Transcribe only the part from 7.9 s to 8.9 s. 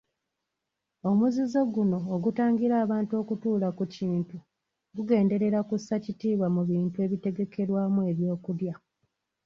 ebyokulya.